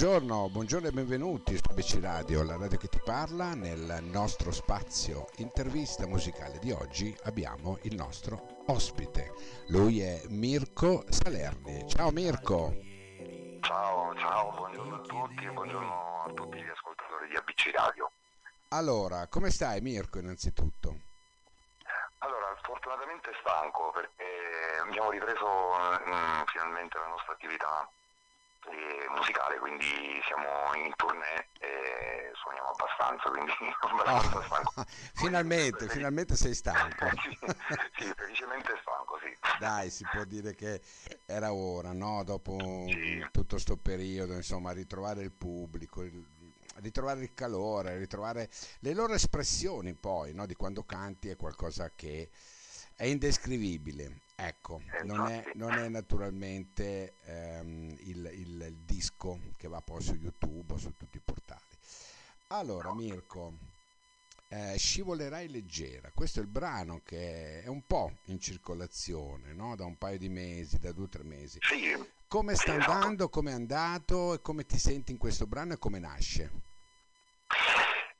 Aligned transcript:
buongiorno, 0.00 0.48
buongiorno 0.50 0.86
e 0.86 0.92
benvenuti 0.92 1.56
su 1.56 1.62
ABC 1.70 1.98
Radio, 2.00 2.44
la 2.44 2.56
radio 2.56 2.78
che 2.78 2.86
ti 2.86 3.00
parla. 3.04 3.54
Nel 3.54 3.98
nostro 4.02 4.52
spazio 4.52 5.26
intervista 5.38 6.06
musicale 6.06 6.60
di 6.60 6.70
oggi 6.70 7.12
abbiamo 7.24 7.78
il 7.82 7.96
nostro 7.96 8.62
ospite. 8.66 9.32
Lui 9.70 10.00
è 10.00 10.22
Mirko 10.28 11.02
Salerni. 11.08 11.84
Ciao 11.88 12.12
Mirko. 12.12 12.76
Ciao, 13.60 14.14
ciao, 14.14 14.52
buongiorno 14.52 14.94
a 14.94 15.00
tutti 15.00 15.44
e 15.44 15.50
buongiorno 15.50 16.22
a 16.26 16.32
tutti 16.32 16.62
gli 16.62 16.68
ascoltatori 16.68 17.28
di 17.30 17.34
ABC 17.34 17.72
Radio. 17.74 18.08
Allora, 18.68 19.26
come 19.26 19.50
stai 19.50 19.80
Mirko 19.80 20.20
innanzitutto? 20.20 20.94
Allora, 22.18 22.56
fortunatamente 22.62 23.32
stanco 23.40 23.90
perché 23.90 24.78
abbiamo 24.80 25.10
ripreso 25.10 25.44
mh, 26.06 26.44
finalmente 26.46 26.98
la 26.98 27.08
nostra 27.08 27.32
attività 27.32 27.90
eh, 28.66 28.97
musicale, 29.10 29.58
quindi 29.58 30.20
siamo 30.26 30.74
in 30.84 30.92
tournée 30.96 31.48
e 31.60 32.30
suoniamo 32.34 32.68
abbastanza, 32.70 33.28
quindi 33.30 33.52
abbastanza 33.80 34.38
Oh, 34.38 34.42
stanco. 34.42 34.84
finalmente, 35.14 35.76
Felice- 35.78 35.88
finalmente 35.88 36.36
sei 36.36 36.54
stanco. 36.54 37.10
sì, 37.22 37.36
sì, 37.96 38.12
felicemente 38.16 38.72
stanco, 38.82 39.18
sì. 39.22 39.36
Dai, 39.58 39.90
si 39.90 40.06
può 40.06 40.24
dire 40.24 40.54
che 40.54 40.80
era 41.26 41.52
ora, 41.52 41.92
no? 41.92 42.22
Dopo 42.24 42.86
Sì. 42.92 43.26
tutto 43.30 43.58
sto 43.58 43.76
periodo, 43.76 44.34
insomma, 44.34 44.72
ritrovare 44.72 45.22
il 45.22 45.32
pubblico, 45.32 46.02
il- 46.02 46.24
ritrovare 46.76 47.22
il 47.22 47.34
calore, 47.34 47.96
ritrovare 47.98 48.48
le 48.80 48.94
loro 48.94 49.14
espressioni 49.14 49.94
poi, 49.94 50.32
no? 50.32 50.46
Di 50.46 50.54
quando 50.54 50.84
canti 50.84 51.28
è 51.28 51.36
qualcosa 51.36 51.90
che 51.94 52.30
è 52.98 53.04
indescrivibile. 53.06 54.22
Ecco, 54.34 54.80
Eh, 54.92 55.04
non 55.04 55.24
è, 55.24 55.36
infatti. 55.36 55.58
non 55.58 55.78
è 55.78 55.88
naturalmente 55.88 57.14
ehm, 57.22 57.94
il, 58.00 58.30
il- 58.34 58.64
il 58.68 58.76
disco 58.84 59.38
che 59.56 59.68
va 59.68 59.80
poi 59.80 60.02
su 60.02 60.14
YouTube 60.14 60.74
o 60.74 60.78
su 60.78 60.92
tutti 60.96 61.16
i 61.16 61.20
portali. 61.24 61.62
Allora, 62.48 62.92
Mirko, 62.92 63.52
eh, 64.48 64.76
Scivolerai 64.76 65.48
leggera, 65.48 66.10
questo 66.12 66.40
è 66.40 66.42
il 66.42 66.48
brano 66.48 67.00
che 67.04 67.62
è 67.62 67.68
un 67.68 67.82
po' 67.86 68.18
in 68.26 68.40
circolazione, 68.40 69.52
no? 69.52 69.76
Da 69.76 69.84
un 69.84 69.96
paio 69.96 70.18
di 70.18 70.28
mesi, 70.28 70.78
da 70.78 70.90
due 70.92 71.04
o 71.04 71.08
tre 71.08 71.22
mesi. 71.22 71.58
Sì, 71.62 71.94
Come 72.26 72.54
sta 72.56 72.72
Sì, 72.72 72.78
esatto. 72.78 72.92
andando, 72.92 73.28
come 73.28 73.50
è 73.50 73.54
andato 73.54 74.34
e 74.34 74.40
come 74.40 74.64
ti 74.66 74.78
senti 74.78 75.12
in 75.12 75.18
questo 75.18 75.46
brano 75.46 75.74
e 75.74 75.78
come 75.78 75.98
nasce? 75.98 76.50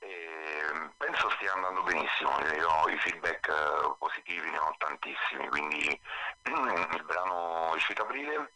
Eh, 0.00 0.90
penso 0.98 1.28
stia 1.36 1.52
andando 1.68 1.82
benissimo, 1.82 2.30
io 2.56 2.88
i 2.88 2.98
feedback 2.98 3.48
eh, 3.48 3.94
positivi, 3.98 4.50
ne 4.50 4.58
ho 4.58 4.74
tantissimi, 4.78 5.48
quindi 5.48 6.00
il 6.48 7.04
brano 7.04 7.72
è 7.72 7.74
uscito 7.74 8.02
a 8.02 8.04
aprile 8.06 8.52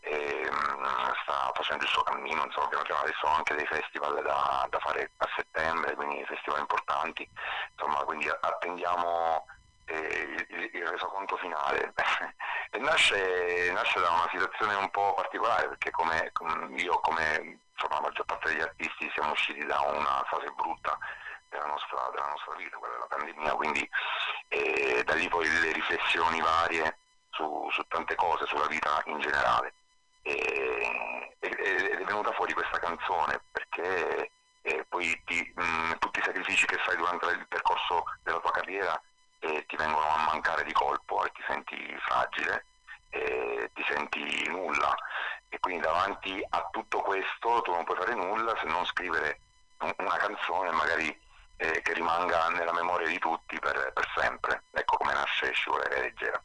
e, 0.00 0.48
mm, 0.48 0.84
sta 1.22 1.50
facendo 1.54 1.82
il 1.82 1.90
suo 1.90 2.02
cammino, 2.02 2.44
insomma 2.44 2.68
piano 2.68 2.84
piano 2.84 3.02
adesso 3.02 3.26
ho 3.26 3.34
anche 3.34 3.54
dei 3.54 3.66
festival 3.66 4.22
da, 4.22 4.66
da 4.70 4.78
fare 4.78 5.10
a 5.16 5.28
settembre, 5.36 5.94
quindi 5.94 6.24
festival 6.24 6.60
importanti, 6.60 7.28
insomma 7.72 8.04
quindi 8.04 8.28
attendiamo 8.28 9.46
eh, 9.86 10.46
il, 10.48 10.70
il 10.72 10.86
resoconto 10.86 11.36
finale. 11.38 11.92
nasce, 12.78 13.70
nasce 13.72 14.00
da 14.00 14.10
una 14.10 14.28
situazione 14.30 14.74
un 14.74 14.90
po' 14.90 15.14
particolare 15.14 15.68
perché 15.68 15.90
come, 15.90 16.30
com- 16.32 16.72
io 16.78 16.98
come 17.00 17.58
insomma, 17.72 17.94
la 17.96 18.00
maggior 18.02 18.24
parte 18.24 18.50
degli 18.50 18.62
artisti 18.62 19.10
siamo 19.14 19.32
usciti 19.32 19.64
da 19.66 19.80
una 19.80 20.24
fase 20.28 20.50
brutta 20.50 20.98
della 21.52 21.66
nostra, 21.66 22.08
della 22.12 22.28
nostra 22.28 22.54
vita, 22.56 22.76
quella 22.78 22.94
della 22.94 23.06
pandemia, 23.06 23.52
quindi 23.54 23.88
eh, 24.48 25.02
da 25.04 25.14
lì 25.14 25.28
poi 25.28 25.48
le 25.48 25.72
riflessioni 25.72 26.40
varie 26.40 26.98
su, 27.30 27.68
su 27.70 27.82
tante 27.88 28.14
cose, 28.14 28.46
sulla 28.46 28.66
vita 28.66 29.00
in 29.06 29.20
generale. 29.20 29.74
E- 30.22 31.36
ed 31.38 31.98
è 32.00 32.04
venuta 32.04 32.32
fuori 32.32 32.52
questa 32.52 32.78
canzone 32.78 33.40
perché 33.50 34.30
eh, 34.62 34.84
poi 34.88 35.20
ti- 35.24 35.52
mh, 35.54 35.98
tutti 35.98 36.20
i 36.20 36.22
sacrifici 36.22 36.64
che 36.66 36.78
fai 36.78 36.96
durante 36.96 37.26
il 37.26 37.46
percorso 37.48 38.04
della 38.22 38.38
tua 38.38 38.52
carriera 38.52 39.00
eh, 39.40 39.64
ti 39.66 39.76
vengono 39.76 40.06
a 40.08 40.24
mancare 40.30 40.62
di 40.64 40.72
colpo 40.72 41.24
e 41.24 41.32
ti 41.32 41.42
senti 41.48 41.96
fragile, 42.06 42.66
e 43.10 43.70
ti 43.74 43.84
senti 43.88 44.48
nulla 44.48 44.94
e 45.48 45.58
quindi 45.58 45.82
davanti 45.82 46.40
a 46.50 46.68
tutto 46.70 47.00
questo 47.00 47.60
tu 47.62 47.72
non 47.72 47.84
puoi 47.84 47.96
fare 47.98 48.14
nulla 48.14 48.56
se 48.58 48.66
non 48.66 48.86
scrivere 48.86 49.40
un- 49.80 49.92
una 49.98 50.16
canzone 50.16 50.70
magari 50.70 51.20
eh, 51.62 51.80
che 51.80 51.92
rimanga 51.92 52.48
nella 52.48 52.72
memoria 52.72 53.06
di 53.06 53.18
tutti 53.18 53.56
per, 53.60 53.92
per 53.92 54.08
sempre. 54.16 54.64
Ecco 54.72 54.96
come 54.96 55.12
nasce 55.12 55.52
Scivolare 55.52 56.00
leggera. 56.00 56.42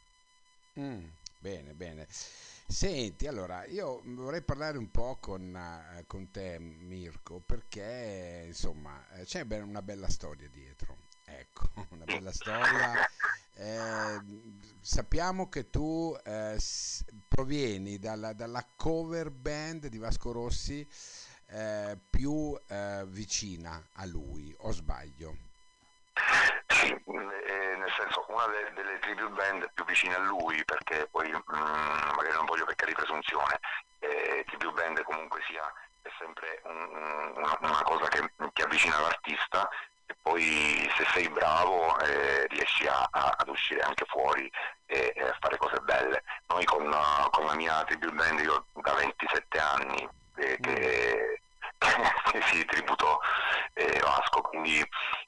Mm, 0.80 1.06
bene, 1.40 1.74
bene. 1.74 2.08
Senti, 2.70 3.26
allora, 3.26 3.66
io 3.66 4.02
vorrei 4.04 4.42
parlare 4.42 4.78
un 4.78 4.92
po' 4.92 5.18
con, 5.20 5.56
eh, 5.56 6.04
con 6.06 6.30
te, 6.30 6.60
Mirko, 6.60 7.42
perché 7.44 8.44
insomma 8.46 9.04
eh, 9.14 9.24
c'è 9.24 9.42
una 9.50 9.82
bella 9.82 10.10
storia 10.10 10.48
dietro. 10.50 10.98
Ecco, 11.26 11.68
una 11.90 12.06
bella 12.06 12.32
storia. 12.32 12.94
Eh, 13.56 14.22
sappiamo 14.82 15.50
che 15.50 15.72
tu 15.72 16.16
eh, 16.24 16.60
provieni 17.28 17.98
dalla, 17.98 18.34
dalla 18.34 18.64
cover 18.76 19.32
band 19.32 19.88
di 19.88 19.98
Vasco 19.98 20.32
Rossi 20.32 20.88
eh, 21.50 21.98
più 22.10 22.58
eh, 22.70 23.04
vicina 23.08 23.82
a 23.96 24.06
lui, 24.06 24.54
o 24.60 24.72
sbaglio? 24.72 25.36
Sì, 26.68 26.88
eh, 26.92 27.76
nel 27.78 27.92
senso 27.98 28.26
una 28.30 28.46
de- 28.48 28.72
delle 28.74 29.00
tribute 29.00 29.30
band 29.34 29.70
più 29.74 29.86
vicine 29.86 30.16
a 30.16 30.20
lui, 30.20 30.64
perché 30.66 31.08
poi 31.10 31.30
mm, 31.32 32.16
magari 32.16 32.34
non 32.36 32.46
voglio 32.46 32.66
peccare 32.66 32.92
di 32.92 32.98
presunzione, 32.98 33.60
eh, 34.00 34.44
tribute 34.48 34.74
band 34.82 35.02
comunque 35.04 35.42
sia 35.48 35.64
è 36.02 36.10
sempre 36.20 36.62
un- 36.64 36.90
un- 36.92 37.34
una, 37.38 37.58
una 37.62 37.82
cosa 37.84 38.08
che 38.08 38.32
ti 38.54 38.62
avvicina 38.62 38.98
all'artista 38.98 39.68
e 40.06 40.16
poi 40.22 40.90
se 40.96 41.06
sei 41.14 41.28
bravo 41.30 41.98
eh, 42.00 42.48
riesci 42.48 42.88
a- 42.88 43.08
a- 43.12 43.36
ad 43.38 43.48
uscire 43.50 43.82
anche 43.82 44.06
fuori 44.08 44.50
e, 44.86 45.12
e 45.16 45.22
a 45.22 45.38
fare 45.40 45.58
cose 45.58 45.80
belle. 45.82 46.24
Noi 46.48 46.64
con, 46.66 46.84
con 47.32 47.46
la 47.46 47.56
mia 47.56 47.84
tribute 47.86 48.14
band, 48.14 48.40
io 48.40 48.66
da 48.74 48.94
27 48.94 49.60
anni 49.60 50.08
eh, 50.36 50.58
che, 50.62 51.37
che 52.32 52.42
si 52.52 52.66
tributo 52.66 53.20
eh, 53.74 54.00
Vasco, 54.00 54.42
quindi 54.42 54.84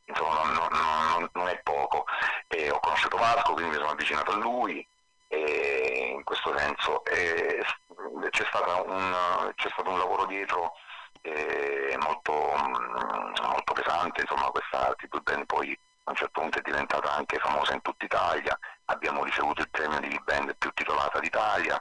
insomma 0.05 0.43
non, 0.43 0.67
non- 0.71 1.29
non- 1.33 1.47
è 1.47 1.59
poco. 1.63 2.05
E 2.47 2.69
ho 2.71 2.79
conosciuto 2.79 3.17
Vasco, 3.17 3.53
quindi 3.53 3.71
mi 3.71 3.77
sono 3.77 3.91
avvicinato 3.91 4.31
a 4.31 4.35
lui 4.37 4.85
e 5.27 6.11
in 6.15 6.23
questo 6.23 6.55
senso 6.57 7.03
e 7.05 7.63
s- 7.63 8.29
c'è, 8.29 8.45
stata 8.47 8.81
un, 8.81 9.51
c'è 9.55 9.69
stato 9.71 9.89
un 9.89 9.97
lavoro 9.99 10.25
dietro 10.25 10.73
eh, 11.21 11.95
molto, 11.99 12.33
mm, 12.57 13.33
molto 13.43 13.73
pesante, 13.73 14.21
insomma 14.21 14.49
questa 14.51 14.93
tribute 14.97 15.31
band 15.31 15.45
poi 15.45 15.77
a 16.05 16.11
un 16.11 16.15
certo 16.15 16.39
punto 16.41 16.57
è 16.59 16.61
diventata 16.61 17.13
anche 17.13 17.37
famosa 17.37 17.73
in 17.73 17.81
tutta 17.81 18.05
Italia, 18.05 18.57
abbiamo 18.85 19.23
ricevuto 19.23 19.61
il 19.61 19.69
premio 19.69 19.99
di 19.99 20.19
band 20.23 20.55
più 20.57 20.71
titolata 20.73 21.19
d'Italia 21.19 21.79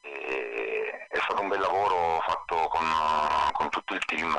e 0.00 0.77
è 1.08 1.18
stato 1.18 1.40
un 1.40 1.48
bel 1.48 1.60
lavoro 1.60 2.20
fatto 2.20 2.68
con, 2.68 2.86
con 3.52 3.68
tutto 3.70 3.94
il 3.94 4.04
team, 4.04 4.36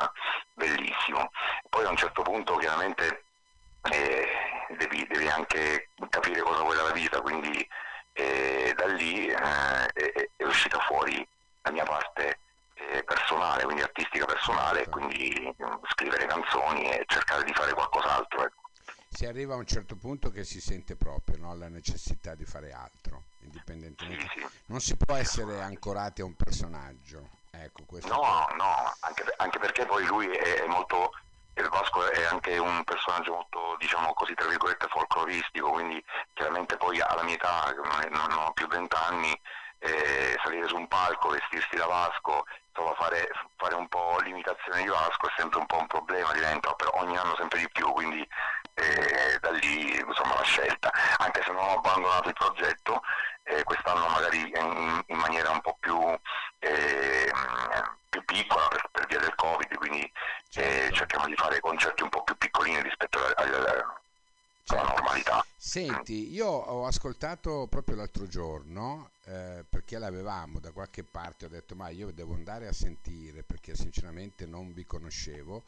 bellissimo. 0.54 1.30
Poi 1.68 1.84
a 1.84 1.90
un 1.90 1.96
certo 1.96 2.22
punto 2.22 2.56
chiaramente 2.56 3.24
eh, 3.90 4.28
devi, 4.76 5.06
devi 5.06 5.28
anche 5.28 5.90
capire 6.08 6.40
cosa 6.42 6.62
vuoi 6.62 6.76
dalla 6.76 6.92
vita, 6.92 7.20
quindi 7.20 7.68
eh, 8.12 8.72
da 8.76 8.86
lì 8.86 9.26
eh, 9.26 9.36
è, 9.36 10.28
è 10.36 10.44
uscita 10.44 10.78
fuori 10.80 11.26
la 11.62 11.70
mia 11.72 11.84
parte 11.84 12.38
eh, 12.74 13.02
personale, 13.04 13.64
quindi 13.64 13.82
artistica 13.82 14.24
personale, 14.24 14.88
quindi 14.88 15.54
mm, 15.62 15.74
scrivere 15.92 16.26
canzoni 16.26 16.90
e 16.90 17.04
cercare 17.06 17.44
di 17.44 17.52
fare 17.52 17.72
qualcos'altro. 17.72 18.44
ecco. 18.44 18.58
Si 19.08 19.26
arriva 19.26 19.54
a 19.54 19.58
un 19.58 19.66
certo 19.66 19.96
punto 19.96 20.30
che 20.30 20.44
si 20.44 20.60
sente 20.60 20.96
proprio 20.96 21.36
no, 21.36 21.54
la 21.54 21.68
necessità 21.68 22.34
di 22.34 22.44
fare 22.44 22.72
altro, 22.72 23.09
indipendentemente. 23.72 24.30
sì. 24.34 24.46
Non 24.66 24.80
si 24.80 24.96
può 24.96 25.14
essere 25.14 25.60
ancorati 25.60 26.20
a 26.20 26.24
un 26.24 26.34
personaggio. 26.34 27.28
Ecco, 27.50 27.82
questo 27.86 28.08
No, 28.08 28.48
no, 28.56 28.94
anche, 29.00 29.24
anche 29.36 29.58
perché 29.58 29.84
poi 29.84 30.04
lui 30.06 30.26
è, 30.28 30.62
è 30.62 30.66
molto, 30.66 31.12
il 31.54 31.68
Vasco 31.68 32.08
è 32.10 32.24
anche 32.24 32.56
un 32.58 32.84
personaggio 32.84 33.34
molto, 33.34 33.76
diciamo 33.78 34.12
così, 34.14 34.34
tra 34.34 34.46
virgolette, 34.48 34.86
folcloristico, 34.88 35.70
quindi 35.70 36.02
chiaramente 36.32 36.76
poi 36.76 37.00
alla 37.00 37.22
mia 37.22 37.34
età, 37.34 37.70
è- 37.70 38.08
non 38.08 38.30
ho 38.32 38.52
più 38.52 38.66
20 38.68 38.96
anni, 38.96 39.38
eh, 39.80 40.38
salire 40.42 40.68
su 40.68 40.76
un 40.76 40.86
palco, 40.88 41.30
vestirsi 41.30 41.74
da 41.76 41.86
Vasco, 41.86 42.44
insomma 42.68 42.94
fare, 42.94 43.28
fare 43.56 43.74
un 43.74 43.88
po' 43.88 44.18
l'imitazione 44.22 44.82
di 44.82 44.88
Vasco 44.88 45.26
è 45.26 45.32
sempre 45.36 45.58
un 45.58 45.66
po' 45.66 45.78
un 45.78 45.86
problema, 45.86 46.32
diventa 46.32 46.72
per 46.74 46.88
ogni 46.94 47.16
anno 47.16 47.34
sempre 47.36 47.58
di 47.58 47.68
più, 47.70 47.90
quindi 47.92 48.26
eh, 48.74 49.38
da 49.40 49.50
lì 49.50 49.96
insomma 49.96 50.36
la 50.36 50.42
scelta, 50.42 50.90
anche 51.18 51.42
se 51.42 51.50
non 51.52 51.62
ho 51.62 51.76
abbandonato 51.76 52.28
il 52.28 52.34
progetto, 52.34 53.02
eh, 53.44 53.62
quest'anno 53.64 54.08
magari 54.08 54.38
in, 54.40 55.02
in 55.06 55.16
maniera 55.16 55.50
un 55.50 55.60
po' 55.60 55.76
più, 55.80 55.98
eh, 56.60 57.30
più 58.08 58.24
piccola 58.24 58.68
per, 58.68 58.88
per 58.92 59.06
via 59.06 59.18
del 59.18 59.34
Covid, 59.34 59.74
quindi 59.76 60.02
eh, 60.02 60.10
Certo. 60.50 60.94
cerchiamo 60.94 61.26
di 61.26 61.34
fare 61.36 61.60
concerti 61.60 62.02
un 62.02 62.08
po' 62.08 62.22
più 62.22 62.36
piccolini 62.36 62.82
rispetto 62.82 63.18
al- 63.18 63.34
al- 63.36 63.54
alla 63.54 63.98
Certo. 64.64 64.86
normalità. 64.86 65.44
Senti, 65.56 66.32
io 66.32 66.46
ho 66.46 66.86
ascoltato 66.86 67.66
proprio 67.68 67.96
l'altro 67.96 68.26
giorno, 68.26 69.10
eh, 69.24 69.64
perché 69.68 69.98
l'avevamo 69.98 70.58
da 70.58 70.70
qualche 70.72 71.02
parte, 71.04 71.46
ho 71.46 71.48
detto 71.48 71.74
ma 71.74 71.88
io 71.90 72.10
devo 72.12 72.34
andare 72.34 72.66
a 72.66 72.72
sentire 72.72 73.42
perché 73.42 73.74
sinceramente 73.74 74.46
non 74.46 74.72
vi 74.72 74.84
conoscevo, 74.86 75.62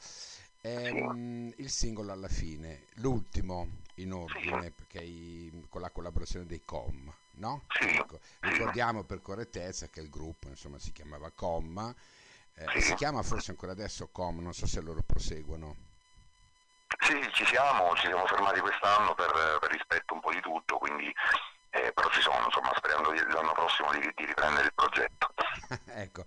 ehm, 0.63 1.53
il 1.57 1.71
singolo 1.71 2.13
alla 2.13 2.29
fine, 2.29 2.87
l'ultimo 2.95 3.69
in 3.97 4.13
ordine, 4.13 4.71
perché 4.71 5.01
i- 5.01 5.67
con 5.69 5.81
la 5.83 5.91
collaborazione 5.91 6.47
dei 6.47 6.65
Com, 6.65 7.13
no? 7.33 7.65
Sì, 7.81 7.89
Ecco, 7.89 8.21
ricordiamo 8.41 9.05
per 9.05 9.21
correttezza 9.23 9.89
che 9.89 10.01
il 10.01 10.09
gruppo 10.09 10.49
insomma 10.49 10.79
si 10.79 10.93
chiamava 10.93 11.31
Com, 11.33 11.95
eh, 12.55 12.81
si 12.81 12.95
chiama 12.95 13.23
forse 13.23 13.51
ancora 13.51 13.73
adesso 13.73 14.09
Com, 14.09 14.41
non 14.41 14.55
so 14.55 14.67
se 14.67 14.81
loro 14.81 15.03
proseguono. 15.03 15.77
Sì, 17.01 17.19
ci 17.33 17.45
siamo, 17.47 17.95
ci 17.97 18.07
siamo 18.07 18.27
fermati 18.27 18.61
quest'anno 18.61 19.15
per, 19.15 19.59
per 19.61 19.71
rispetto 19.71 20.15
un 20.15 20.21
po' 20.21 20.31
di 20.33 20.41
tutto, 20.41 20.79
quindi 20.79 21.13
eh, 21.71 21.93
però 21.93 22.09
ci 22.11 22.21
sono, 22.21 22.45
insomma, 22.47 22.73
sperando 22.77 23.11
l'anno 23.13 23.53
prossimo 23.53 23.91
di, 23.93 24.01
di 24.15 24.25
riprendere 24.25 24.67
il 24.67 24.75
progetto. 24.75 25.32
Ecco, 25.95 26.25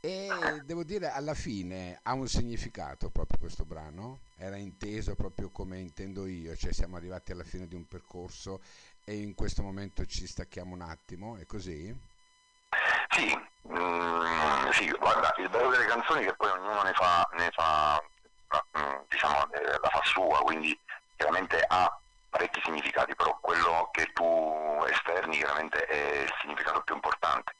e 0.00 0.28
devo 0.64 0.84
dire 0.84 1.10
alla 1.10 1.34
fine 1.34 1.98
ha 2.02 2.12
un 2.14 2.28
significato 2.28 3.10
proprio 3.10 3.38
questo 3.38 3.64
brano? 3.64 4.18
Era 4.36 4.56
inteso 4.56 5.14
proprio 5.14 5.50
come 5.50 5.78
intendo 5.78 6.26
io, 6.26 6.54
cioè 6.56 6.72
siamo 6.72 6.96
arrivati 6.96 7.32
alla 7.32 7.44
fine 7.44 7.66
di 7.66 7.74
un 7.74 7.86
percorso 7.86 8.60
e 9.04 9.16
in 9.16 9.34
questo 9.34 9.62
momento 9.62 10.04
ci 10.06 10.26
stacchiamo 10.26 10.74
un 10.74 10.82
attimo, 10.82 11.36
è 11.36 11.46
così? 11.46 11.94
Sì, 13.10 13.38
mm, 13.68 14.70
sì, 14.70 14.90
guarda, 14.98 15.34
il 15.38 15.48
bello 15.48 15.70
delle 15.70 15.86
canzoni 15.86 16.24
che 16.24 16.34
poi 16.34 16.50
ognuno 16.50 16.82
ne 16.82 16.92
fa, 16.92 17.28
ne 17.32 17.50
fa 17.52 18.02
mm, 18.78 18.96
diciamo, 19.08 19.52
eh, 19.52 19.78
la 19.80 19.88
fa 19.88 20.00
sua, 20.04 20.38
quindi 20.40 20.78
chiaramente 21.16 21.64
ha 21.68 21.98
parecchi 22.28 22.60
significati, 22.64 23.14
però 23.14 23.38
quello 23.40 23.88
che 23.92 24.12
tu 24.12 24.84
esterni 24.88 25.36
chiaramente 25.36 25.84
è 25.86 26.22
il 26.22 26.34
significato 26.40 26.82
più 26.82 26.94
importante. 26.94 27.54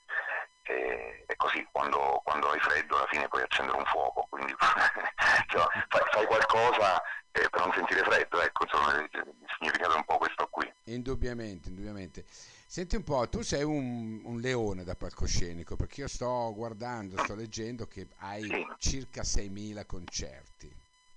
E, 0.65 1.25
e 1.27 1.37
così 1.37 1.67
quando, 1.71 2.21
quando 2.25 2.51
hai 2.51 2.59
freddo 2.59 2.97
alla 2.97 3.07
fine 3.07 3.29
puoi 3.29 3.43
accendere 3.43 3.79
un 3.79 3.85
fuoco, 3.87 4.27
quindi 4.29 4.53
insomma, 4.53 5.71
fai, 5.89 6.03
fai 6.11 6.27
qualcosa 6.57 7.03
eh, 7.33 7.49
per 7.51 7.61
non 7.61 7.73
sentire 7.75 8.03
freddo, 8.03 8.41
ecco, 8.41 8.65
insomma, 8.65 8.95
il 8.95 9.09
il 9.13 9.47
significato 9.59 9.93
è 9.95 9.97
un 9.97 10.05
po' 10.05 10.19
questo 10.19 10.49
qui. 10.49 10.71
Indubbiamente, 10.85 11.69
indubbiamente. 11.69 12.25
Senti 12.67 12.97
un 12.97 13.05
po', 13.05 13.29
tu 13.29 13.43
sei 13.43 13.63
un, 13.63 14.21
un 14.25 14.41
leone 14.41 14.85
da 14.85 14.95
palcoscenico, 14.95 15.77
perché 15.77 16.03
io 16.03 16.09
sto 16.09 16.53
guardando, 16.55 17.23
sto 17.23 17.35
leggendo 17.35 17.87
che 17.87 18.09
hai 18.19 18.43
Sì. 18.43 18.67
circa 18.79 19.23
6.000 19.23 19.87
concerti. 19.87 20.71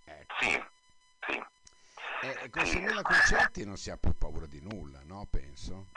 Ecco. 0.06 0.36
Sì, 0.40 0.64
sì. 1.28 1.44
E, 2.22 2.38
e 2.44 2.50
con 2.50 2.64
6.000 2.64 3.02
concerti 3.02 3.66
non 3.66 3.78
si 3.78 3.90
ha 3.90 3.98
più 3.98 4.16
paura 4.18 4.46
di 4.46 4.62
nulla, 4.62 5.00
no? 5.04 5.26
Penso. 5.30 5.88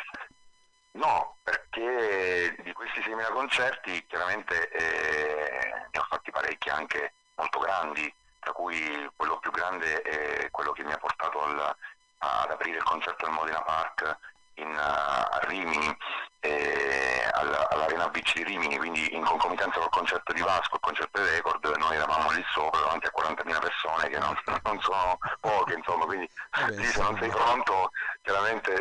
No, 0.93 1.37
perché 1.43 2.57
di 2.63 2.73
questi 2.73 3.01
6.000 3.01 3.33
concerti 3.33 4.05
chiaramente 4.07 4.69
eh, 4.71 5.89
ne 5.91 5.99
ho 5.99 6.05
fatti 6.09 6.31
parecchi 6.31 6.69
anche 6.71 7.13
molto 7.37 7.59
grandi, 7.61 8.13
tra 8.43 8.53
cui 8.53 9.09
quello 9.15 9.39
più 9.39 9.53
grande 9.53 10.03
è 10.03 10.51
quello 10.51 10.73
che 10.73 10.83
mi 10.83 10.93
ha 10.93 10.99
portato 10.99 11.41
al- 11.45 11.77
ad 12.19 12.51
aprire 12.51 12.79
il 12.79 12.83
concerto 12.83 13.25
al 13.27 13.33
Modena 13.33 13.63
Park 13.63 14.19
in, 14.55 14.69
eh, 14.69 14.77
a 14.79 15.39
Rimini, 15.45 15.97
eh, 16.41 17.31
alla- 17.33 17.69
all'Arena 17.71 18.09
Beach 18.09 18.35
di 18.35 18.43
Rimini, 18.43 18.77
quindi 18.77 19.15
in 19.15 19.25
concomitanza 19.25 19.79
col 19.79 19.89
concerto 19.91 20.33
di 20.33 20.41
Vasco, 20.41 20.75
il 20.75 20.81
concerto 20.81 21.23
di 21.23 21.29
Record, 21.31 21.65
noi 21.79 21.95
eravamo 21.95 22.31
lì 22.33 22.45
sopra 22.53 22.81
davanti 22.81 23.07
a 23.07 23.11
40.000 23.11 23.61
persone 23.61 24.09
che 24.09 24.19
non, 24.19 24.37
non 24.65 24.81
sono 24.81 25.19
poche, 25.41 25.75
insomma, 25.75 26.05
quindi 26.05 26.29
lì 26.71 26.85
se 26.91 27.01
non 27.01 27.17
sei 27.19 27.31
pronto 27.31 27.91
chiaramente 28.23 28.73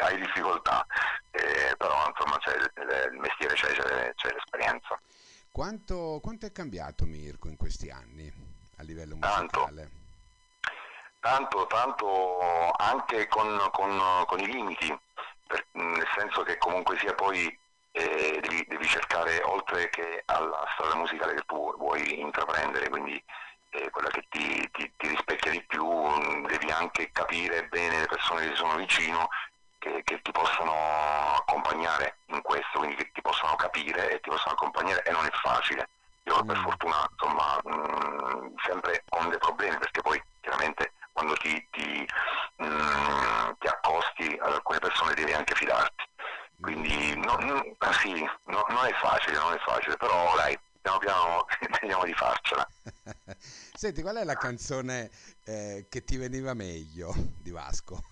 hai 0.00 0.16
difficoltà, 0.20 0.84
Eh, 1.30 1.74
però 1.76 2.06
insomma 2.08 2.38
c'è 2.38 2.54
il, 2.54 2.72
il 3.12 3.18
mestiere, 3.18 3.54
c'è, 3.54 3.72
c'è- 3.72 4.14
c'è 4.14 4.32
l'esperienza. 4.32 4.98
Quanto, 5.50 6.18
quanto 6.22 6.46
è 6.46 6.52
cambiato 6.52 7.04
Mirko 7.06 7.48
in 7.48 7.56
questi 7.56 7.90
anni 7.90 8.30
livello 8.84 9.16
Tanto. 9.18 9.60
musicale? 9.60 9.90
Tanto, 11.20 11.66
tanto 11.66 12.70
anche 12.76 13.26
con, 13.28 13.68
con- 13.72 14.24
con 14.26 14.40
i 14.40 14.46
limiti, 14.46 14.94
per- 15.46 15.66
nel 15.72 16.06
senso 16.16 16.42
che 16.42 16.58
comunque 16.58 16.98
sia 16.98 17.14
poi 17.14 17.46
eh, 17.92 18.38
devi, 18.42 18.64
devi 18.68 18.86
cercare, 18.86 19.40
oltre 19.44 19.88
che 19.88 20.22
alla 20.26 20.66
strada 20.74 20.96
musicale 20.96 21.34
che 21.34 21.42
tu 21.46 21.74
vuoi 21.78 22.20
intraprendere, 22.20 22.88
quindi 22.90 23.22
eh, 23.70 23.88
quella 23.90 24.10
che 24.10 24.26
ti, 24.28 24.68
ti- 24.72 24.92
ti 24.98 25.08
rispecchia 25.08 25.50
di 25.52 25.62
più, 25.62 25.86
devi 26.46 26.70
anche 26.70 27.10
capire 27.10 27.66
bene 27.68 28.00
le 28.00 28.06
persone 28.06 28.42
che 28.42 28.50
ti 28.50 28.56
sono 28.56 28.74
vicino, 28.76 29.28
che, 29.78 30.02
che 30.04 30.20
ti 30.20 30.30
possono 30.30 30.74
accompagnare 31.38 32.18
in 32.26 32.42
questo, 32.42 32.78
quindi 32.80 32.96
che 32.96 33.10
ti 33.12 33.22
possono 33.22 33.54
capire 33.56 34.10
e 34.10 34.20
ti 34.20 34.28
possono 34.28 34.52
accompagnare 34.52 35.02
e 35.04 35.10
non 35.10 35.24
è 35.24 35.30
facile. 35.30 35.88
Io 36.34 36.44
per 36.44 36.56
Mm. 36.58 36.62
fortuna 36.62 37.06
insomma 37.10 37.60
mh, 37.62 38.54
sempre 38.66 39.04
con 39.08 39.28
dei 39.28 39.38
problemi 39.38 39.78
perché 39.78 40.00
poi 40.00 40.22
chiaramente 40.40 40.92
quando 41.12 41.34
ti, 41.34 41.68
ti, 41.70 42.06
mh, 42.56 43.56
ti 43.58 43.66
accosti 43.68 44.36
ad 44.40 44.52
alcune 44.52 44.78
persone 44.80 45.14
devi 45.14 45.32
anche 45.32 45.54
fidarti. 45.54 46.04
Quindi 46.60 47.14
no- 47.16 47.36
no- 47.36 47.74
ah, 47.78 47.92
sì, 47.92 48.12
no- 48.46 48.64
non 48.68 48.86
è 48.86 48.92
facile, 48.94 49.36
non 49.38 49.52
è 49.52 49.58
facile, 49.58 49.96
però 49.96 50.34
dai, 50.36 50.58
piano 50.80 50.98
piano 50.98 51.44
vediamo 51.80 52.04
di 52.04 52.14
farcela. 52.14 52.66
Senti, 53.38 54.02
qual 54.02 54.16
è 54.16 54.24
la 54.24 54.34
canzone 54.36 55.10
eh, 55.44 55.86
che 55.88 56.04
ti 56.04 56.16
veniva 56.16 56.54
meglio 56.54 57.12
di 57.42 57.50
Vasco? 57.50 58.02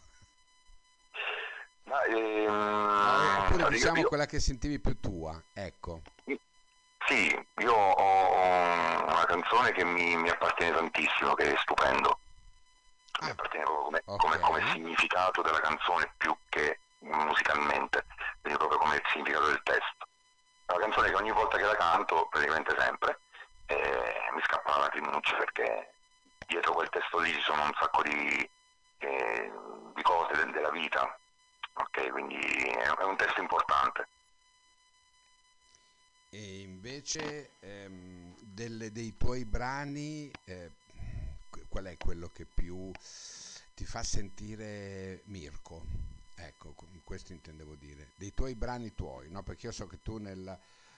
Ma, 1.84 2.02
ehm, 2.04 2.48
Ah, 2.48 3.44
Oppure 3.46 3.62
io- 3.64 3.68
diciamo 3.70 4.00
io- 4.02 4.08
quella 4.08 4.26
che 4.26 4.38
sentivi 4.38 4.78
più 4.80 4.98
tua, 5.00 5.42
ecco. 5.52 6.02
Sì, 7.04 7.26
io 7.56 7.72
ho 7.74 8.11
canzone 9.32 9.72
che 9.72 9.84
mi, 9.84 10.16
mi 10.16 10.28
appartiene 10.28 10.76
tantissimo, 10.76 11.34
che 11.34 11.52
è 11.54 11.56
stupendo. 11.58 12.18
Mi 13.22 13.28
Ah, 13.28 13.30
appartiene 13.30 13.64
proprio 13.64 13.84
come, 13.84 14.02
ok. 14.04 14.16
come- 14.20 14.40
come 14.40 14.70
significato 14.72 15.42
della 15.42 15.60
canzone 15.60 16.12
più 16.16 16.36
che 16.48 16.80
musicalmente, 16.98 18.04
quindi 18.40 18.58
proprio 18.58 18.78
come 18.78 18.96
il 18.96 19.02
significato 19.06 19.46
del 19.46 19.62
testo. 19.62 20.06
È 20.66 20.72
una 20.72 20.80
canzone 20.84 21.08
che 21.10 21.16
ogni 21.16 21.32
volta 21.32 21.56
che 21.56 21.64
la 21.64 21.76
canto, 21.76 22.26
praticamente 22.28 22.74
sempre, 22.78 23.20
eh, 23.66 24.30
mi 24.34 24.40
scappa 24.42 24.70
la 24.72 24.78
lacrimuccia 24.84 25.36
perché 25.36 25.94
dietro 26.46 26.72
quel 26.72 26.88
testo 26.90 27.18
lì 27.18 27.32
ci 27.32 27.40
sono 27.40 27.62
un 27.62 27.72
sacco 27.78 28.02
di, 28.02 28.50
eh, 28.98 29.52
di 29.94 30.02
cose 30.02 30.34
del- 30.34 30.52
della 30.52 30.70
vita. 30.70 31.18
Ok, 31.74 32.10
quindi 32.10 32.36
è, 32.36 32.88
è 32.96 33.04
un 33.04 33.16
testo 33.16 33.40
importante. 33.40 34.08
E 36.34 36.60
invece 36.62 37.56
ehm, 37.60 38.21
delle- 38.54 38.92
dei 38.92 39.16
tuoi 39.16 39.44
brani, 39.44 40.30
eh, 40.44 40.70
qu- 41.50 41.66
qual 41.68 41.84
è 41.86 41.96
quello 41.96 42.28
che 42.28 42.44
più 42.44 42.90
ti 43.74 43.84
fa 43.84 44.02
sentire 44.02 45.22
Mirko? 45.26 45.84
Ecco, 46.36 46.72
co- 46.72 46.86
questo 47.04 47.32
intendevo 47.32 47.74
dire. 47.74 48.08
Dei 48.16 48.32
tuoi 48.34 48.54
brani 48.54 48.94
tuoi, 48.94 49.30
no? 49.30 49.42
Perché 49.42 49.66
io 49.66 49.72
so 49.72 49.86
che 49.86 49.98
tu 50.02 50.18
nel, 50.18 50.46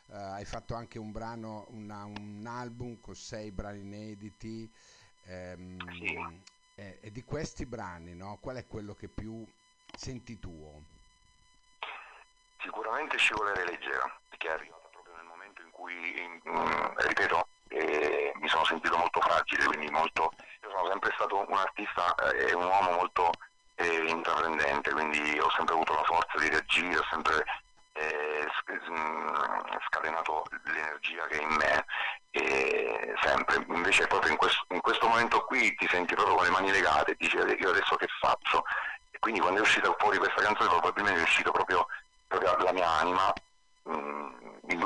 eh, 0.08 0.14
hai 0.16 0.44
fatto 0.44 0.74
anche 0.74 0.98
un 0.98 1.12
brano, 1.12 1.66
una- 1.70 2.04
un 2.04 2.44
album 2.46 3.00
con 3.00 3.14
sei 3.14 3.50
brani 3.50 3.80
inediti. 3.80 4.70
ehm, 5.26 5.78
Sì. 5.94 6.42
e, 6.74 6.98
e 7.00 7.10
di 7.10 7.24
questi 7.24 7.64
brani, 7.64 8.14
no? 8.14 8.36
Qual 8.42 8.56
è 8.56 8.66
quello 8.66 8.94
che 8.94 9.08
più 9.08 9.42
senti 9.96 10.38
tuo? 10.38 10.82
Sicuramente 12.60 13.16
scivolare 13.16 13.64
leggera, 13.64 14.20
che 14.36 14.48
è 14.48 14.50
arrivata 14.50 14.86
proprio 14.88 15.16
nel 15.16 15.24
momento 15.24 15.62
in 15.62 15.70
cui, 15.84 16.18
in- 16.18 16.40
mm, 16.48 16.96
ripeto, 16.96 17.46
eh, 17.68 18.32
mi 18.36 18.48
sono 18.48 18.64
sentito 18.64 18.96
molto 18.96 19.20
fragile, 19.20 19.66
quindi 19.66 19.90
molto, 19.90 20.32
io 20.62 20.70
sono 20.70 20.88
sempre 20.88 21.12
stato 21.14 21.44
un 21.46 21.56
artista 21.56 22.14
eh, 22.14 22.48
e 22.48 22.54
un 22.54 22.64
uomo 22.64 22.90
molto 22.92 23.30
eh, 23.74 24.04
intraprendente, 24.08 24.92
quindi 24.92 25.38
ho 25.38 25.50
sempre 25.50 25.74
avuto 25.74 25.94
la 25.94 26.04
forza 26.04 26.38
di 26.38 26.48
reagire, 26.48 26.98
ho 26.98 27.06
sempre 27.10 27.44
eh, 27.92 28.46
mm, 28.90 29.28
scatenato 29.88 30.44
l'energia 30.64 31.26
che 31.26 31.38
è 31.38 31.42
in 31.42 31.54
me, 31.54 31.84
e 32.30 33.14
sempre, 33.20 33.62
invece 33.68 34.06
proprio 34.06 34.32
in 34.32 34.38
questo, 34.38 34.64
in 34.70 34.80
questo 34.80 35.06
momento 35.06 35.44
qui 35.44 35.74
ti 35.74 35.86
senti 35.88 36.14
proprio 36.14 36.36
con 36.36 36.44
le 36.44 36.50
mani 36.50 36.70
legate, 36.70 37.10
e 37.12 37.16
dici 37.18 37.36
io 37.36 37.70
adesso 37.70 37.96
che 37.96 38.08
faccio? 38.20 38.64
E 39.10 39.18
quindi 39.18 39.40
quando 39.40 39.58
è 39.58 39.62
uscita 39.62 39.94
fuori 39.98 40.16
questa 40.16 40.42
canzone 40.42 40.68
probabilmente 40.68 41.20
è 41.20 41.24
uscito 41.24 41.50
proprio 41.52 41.86
proprio 42.26 42.56
la 42.64 42.72
mia 42.72 42.88
anima, 42.88 43.32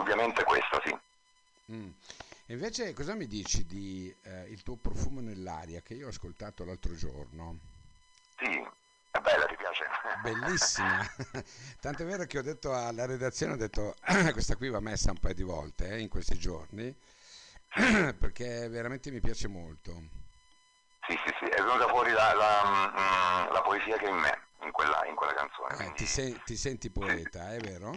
indubbiamente 0.08 0.42
questa 0.44 0.80
sì. 0.84 0.98
Mm. 1.72 1.90
Invece 2.46 2.94
cosa 2.94 3.14
mi 3.14 3.26
dici 3.26 3.66
di 3.66 4.14
eh, 4.22 4.48
il 4.48 4.62
tuo 4.62 4.76
profumo 4.76 5.20
nell'aria 5.20 5.82
che 5.82 5.92
io 5.92 6.06
ho 6.06 6.08
ascoltato 6.08 6.64
l'altro 6.64 6.94
giorno? 6.94 7.58
Sì, 8.38 8.46
è 9.10 9.18
bella, 9.18 9.44
ti 9.44 9.56
piace? 9.56 9.84
Bellissima. 10.22 11.06
Tanto 11.80 12.02
è 12.02 12.06
vero 12.06 12.24
che 12.24 12.38
ho 12.38 12.42
detto 12.42 12.74
alla 12.74 13.04
redazione, 13.04 13.52
ho 13.52 13.56
detto 13.56 13.96
questa 14.32 14.56
qui 14.56 14.70
va 14.70 14.80
messa 14.80 15.10
un 15.10 15.18
paio 15.18 15.34
di 15.34 15.42
volte 15.42 15.90
eh, 15.90 16.00
in 16.00 16.08
questi 16.08 16.38
giorni 16.38 16.94
perché 18.18 18.66
veramente 18.68 19.10
mi 19.10 19.20
piace 19.20 19.46
molto. 19.46 19.92
Sì, 21.06 21.18
sì, 21.26 21.34
sì, 21.38 21.44
è 21.44 21.62
venuta 21.62 21.86
fuori 21.88 22.12
la, 22.12 22.32
la, 22.32 23.46
mm, 23.46 23.52
la 23.52 23.60
poesia 23.60 23.98
che 23.98 24.06
è 24.06 24.10
in 24.10 24.16
me. 24.16 24.47
In 24.68 24.72
quella, 24.72 25.04
in 25.08 25.14
quella 25.16 25.32
canzone. 25.34 25.72
Eh, 25.72 25.76
quindi- 25.76 25.94
ti, 25.96 26.06
se- 26.06 26.42
ti 26.44 26.56
senti 26.56 26.90
poeta, 26.90 27.52
è 27.52 27.58
vero? 27.58 27.92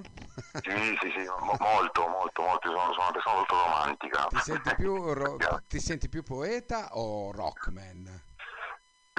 Sì, 0.64 0.72
sì, 1.02 1.12
sì, 1.16 1.26
mo- 1.40 1.56
molto, 1.60 2.08
molto, 2.08 2.42
molto, 2.42 2.68
sono, 2.70 2.94
sono 2.94 3.04
una 3.04 3.12
persona 3.12 3.36
molto 3.36 3.56
romantica. 3.56 4.28
Ti 4.28 4.40
senti 4.40 4.76
più, 4.76 5.14
ro- 5.14 5.36
Più 5.38 5.48
ti 5.68 5.80
senti 5.80 6.10
più 6.10 6.24
poeta 6.24 6.96
o 6.98 7.32
rockman? 7.32 8.24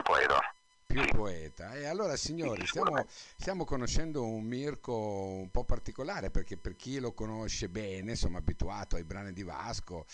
poeta. 0.02 0.38
Più 0.86 1.02
Sì. 1.04 1.08
poeta. 1.08 1.74
E 1.74 1.86
allora 1.86 2.16
signori, 2.16 2.66
stiamo, 2.66 3.06
stiamo 3.08 3.64
conoscendo 3.64 4.26
un 4.26 4.44
Mirko 4.44 4.94
un 4.94 5.50
po' 5.50 5.64
particolare 5.64 6.30
perché 6.30 6.58
per 6.58 6.76
chi 6.76 6.98
lo 6.98 7.12
conosce 7.14 7.68
bene, 7.70 8.10
insomma 8.10 8.38
abituato 8.38 8.96
ai 8.96 9.04
brani 9.04 9.32
di 9.32 9.42
Vasco, 9.42 10.04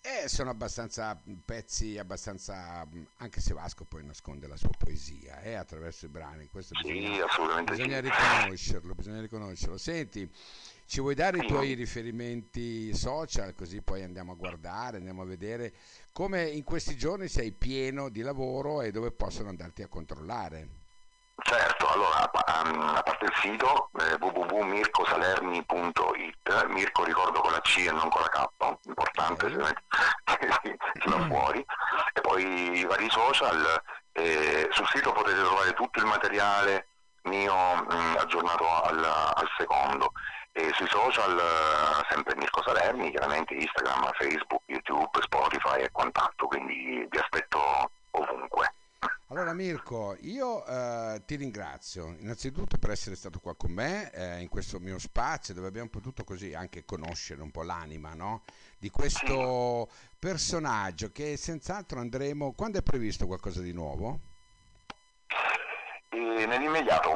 eh, 0.00 0.28
sono 0.28 0.50
abbastanza 0.50 1.20
mh, 1.22 1.34
pezzi, 1.44 1.98
abbastanza, 1.98 2.84
mh, 2.86 3.02
anche 3.16 3.40
se 3.40 3.52
Vasco 3.52 3.84
poi 3.84 4.04
nasconde 4.04 4.46
la 4.46 4.56
sua 4.56 4.70
poesia 4.76 5.40
eh, 5.42 5.54
attraverso 5.54 6.06
i 6.06 6.08
brani, 6.08 6.48
questo 6.48 6.74
Sì, 6.82 6.92
bisogna, 6.92 7.24
assolutamente 7.24 7.70
bisogna 7.72 7.96
sì. 7.96 8.02
riconoscerlo, 8.02 8.94
bisogna 8.94 9.20
riconoscerlo. 9.20 9.76
Senti, 9.76 10.30
ci 10.86 11.00
vuoi 11.00 11.14
dare 11.14 11.38
i 11.38 11.40
Sì. 11.40 11.46
tuoi 11.46 11.74
riferimenti 11.74 12.94
social 12.94 13.54
così 13.54 13.82
poi 13.82 14.02
andiamo 14.02 14.32
a 14.32 14.34
guardare, 14.36 14.96
andiamo 14.96 15.22
a 15.22 15.26
vedere 15.26 15.74
come 16.12 16.48
in 16.48 16.64
questi 16.64 16.96
giorni 16.96 17.28
sei 17.28 17.52
pieno 17.52 18.08
di 18.08 18.22
lavoro 18.22 18.80
e 18.82 18.90
dove 18.90 19.10
possono 19.12 19.48
andarti 19.50 19.82
a 19.82 19.88
controllare. 19.88 20.68
Certo, 21.40 21.86
allora, 21.86 22.30
a 22.30 22.96
a 22.96 23.02
parte 23.18 23.24
il 23.24 23.34
sito 23.34 23.90
eh, 23.98 24.14
www.mircosalerni.it, 24.20 26.66
Mirko 26.68 27.02
ricordo 27.04 27.40
con 27.40 27.50
la 27.50 27.60
C 27.60 27.84
e 27.86 27.90
non 27.90 28.08
con 28.08 28.22
la 28.22 28.28
K, 28.28 28.46
importante, 28.86 29.50
se 29.50 29.56
ne- 29.56 29.74
si, 30.62 30.76
va 31.08 31.26
fuori, 31.26 31.66
e 32.12 32.20
poi 32.20 32.78
i 32.78 32.84
vari 32.84 33.10
social, 33.10 33.82
eh, 34.12 34.68
sul 34.70 34.86
sito 34.88 35.10
potete 35.12 35.42
trovare 35.42 35.72
tutto 35.74 35.98
il 35.98 36.04
materiale 36.06 36.86
mio 37.22 37.54
mh, 37.54 38.16
aggiornato 38.18 38.82
al, 38.84 39.02
al 39.04 39.48
secondo, 39.58 40.12
e 40.52 40.70
sui 40.74 40.86
social 40.88 41.36
eh, 41.38 42.04
sempre 42.08 42.36
Mirko 42.36 42.62
Salerni, 42.62 43.10
chiaramente 43.10 43.54
Instagram, 43.54 44.12
Facebook, 44.12 44.62
YouTube, 44.66 45.20
Spotify 45.20 45.80
e 45.80 45.90
quant'altro, 45.90 46.46
quindi 46.46 47.04
vi 47.08 47.18
aspetto 47.18 47.90
ovunque. 48.12 48.72
Allora 49.30 49.52
Mirko, 49.52 50.16
io 50.20 50.64
eh, 50.64 51.22
ti 51.26 51.36
ringrazio 51.36 52.16
innanzitutto 52.18 52.78
per 52.78 52.90
essere 52.90 53.14
stato 53.14 53.38
qua 53.40 53.54
con 53.54 53.70
me 53.70 54.10
eh, 54.10 54.40
in 54.40 54.48
questo 54.48 54.80
mio 54.80 54.98
spazio 54.98 55.52
dove 55.52 55.68
abbiamo 55.68 55.90
potuto 55.90 56.24
così 56.24 56.54
anche 56.54 56.86
conoscere 56.86 57.42
un 57.42 57.50
po' 57.50 57.62
l'anima 57.62 58.14
no? 58.14 58.42
di 58.78 58.88
questo 58.88 59.88
personaggio 60.18 61.12
che 61.12 61.36
senz'altro 61.36 62.00
andremo... 62.00 62.52
Quando 62.52 62.78
è 62.78 62.82
previsto 62.82 63.26
qualcosa 63.26 63.60
di 63.60 63.72
nuovo? 63.72 64.18
E 66.08 66.46
nell'immediato, 66.46 67.14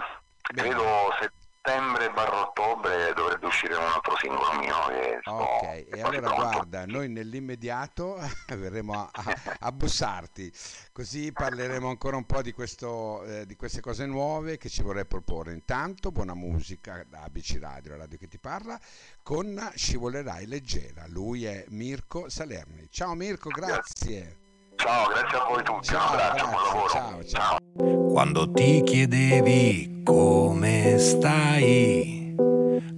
Bene. 0.53 0.69
credo 0.69 1.42
settembre 1.65 2.11
barra 2.11 2.41
ottobre 2.49 3.13
dovrebbe 3.15 3.47
uscire 3.47 3.77
un 3.77 3.85
altro 3.85 4.17
singolo 4.17 4.53
mio 4.59 4.75
che 4.89 5.21
Ok, 5.31 5.63
e 5.63 5.87
quasi 5.87 6.03
allora 6.17 6.21
pronto. 6.35 6.35
guarda, 6.51 6.87
noi 6.87 7.09
nell'immediato 7.09 8.19
verremo 8.57 8.95
a, 8.95 9.09
a- 9.13 9.57
a 9.61 9.73
bussarti, 9.73 10.53
così 10.93 11.31
parleremo 11.33 11.89
ancora 11.89 12.17
un 12.17 12.25
po' 12.27 12.43
di, 12.43 12.53
questo, 12.53 13.23
eh, 13.23 13.47
di 13.47 13.55
queste 13.55 13.81
cose 13.81 14.07
nuove 14.07 14.59
che 14.59 14.69
ci 14.69 14.83
vorrei 14.83 15.07
proporre. 15.07 15.53
Intanto 15.53 16.11
buona 16.11 16.35
musica 16.35 17.05
da 17.09 17.21
ABC 17.23 17.59
Radio, 17.61 17.93
la 17.93 17.99
radio 17.99 18.19
che 18.19 18.27
ti 18.27 18.39
parla, 18.39 18.79
con 19.23 19.71
Scivolerai 19.75 20.47
leggera. 20.47 21.05
Lui 21.07 21.45
è 21.45 21.65
Mirko 21.69 22.29
Salerni. 22.29 22.89
Ciao 22.91 23.15
Mirko, 23.15 23.51
grazie. 23.51 24.39
Ciao, 24.75 25.07
grazie 25.07 25.39
a 25.39 25.45
voi 25.45 25.63
tutti, 25.63 25.87
Ciao, 25.89 26.13
un 26.13 26.19
abbraccio, 26.19 26.47
buon 26.49 26.63
lavoro. 26.65 26.87
grazie, 26.93 27.29
ciao, 27.29 27.59
ciao. 27.79 28.11
Quando 28.13 28.51
ti 28.51 28.83
chiedevi 28.83 29.92
come 30.03 30.97
stai, 30.99 32.35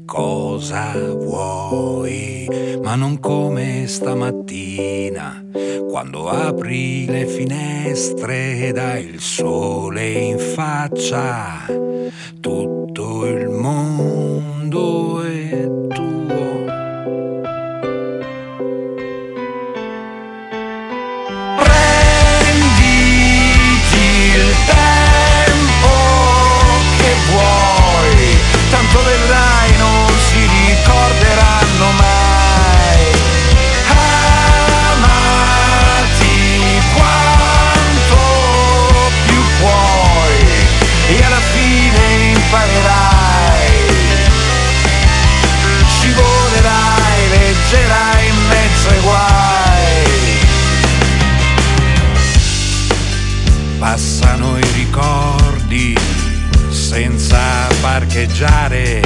cosa 0.05 0.93
vuoi, 1.15 2.49
ma 2.83 2.95
non 2.95 3.21
come 3.21 3.87
stamattina, 3.87 5.45
quando 5.89 6.29
apri 6.29 7.07
le 7.07 7.27
finestre 7.27 8.69
e 8.69 8.73
dai 8.73 9.07
il 9.07 9.21
sole 9.21 10.11
in 10.11 10.39
faccia, 10.39 11.67
tutto 12.41 12.74
parcheggiare. 58.15 59.03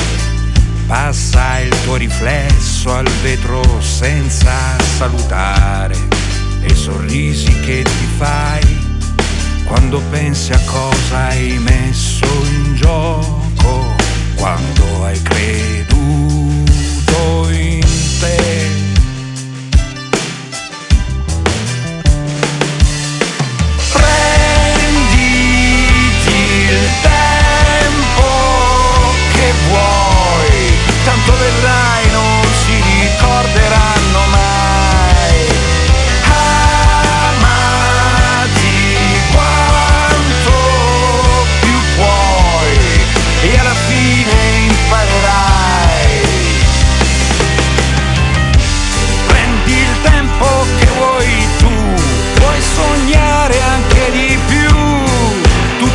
Passa 0.87 1.61
il 1.61 1.75
tuo 1.85 1.97
riflesso 1.97 2.95
al 2.95 3.09
vetro 3.23 3.63
senza 3.81 4.53
salutare. 4.97 5.97
E 6.61 6.75
sorrisi 6.75 7.59
che 7.61 7.83
ti 7.83 8.09
fai 8.19 8.87
quando 9.65 10.01
pensi 10.11 10.53
a 10.53 10.61
cosa 10.65 11.29
hai 11.29 11.59
messo 11.59 12.27
in 12.27 12.75
gioco. 12.75 13.97
Quando 14.37 15.05
hai 15.05 15.21
creduto 15.23 16.38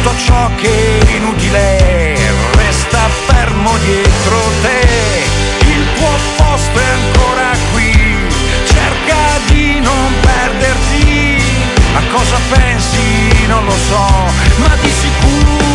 tutto 0.03 0.17
ciò 0.17 0.49
che 0.57 0.99
è 0.99 1.15
inutile 1.15 2.17
resta 2.55 3.07
fermo 3.25 3.71
dietro 3.77 4.37
te. 4.61 5.23
Il 5.65 5.85
tuo 5.95 6.09
posto 6.35 6.77
è 6.77 6.83
ancora 6.83 7.51
qui, 7.71 8.17
cerca 8.65 9.39
di 9.47 9.79
non 9.79 10.13
perderti. 10.19 11.41
A 11.95 12.01
cosa 12.11 12.37
pensi 12.49 13.45
non 13.47 13.63
lo 13.63 13.75
so, 13.87 14.05
ma 14.57 14.75
di 14.81 14.89
sicuro 14.89 15.72